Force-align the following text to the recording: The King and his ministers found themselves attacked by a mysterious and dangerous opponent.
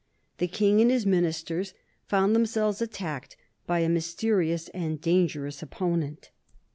The 0.39 0.47
King 0.47 0.81
and 0.81 0.89
his 0.89 1.05
ministers 1.05 1.75
found 2.07 2.33
themselves 2.35 2.81
attacked 2.81 3.37
by 3.67 3.81
a 3.81 3.87
mysterious 3.87 4.67
and 4.69 4.99
dangerous 4.99 5.61
opponent. 5.61 6.31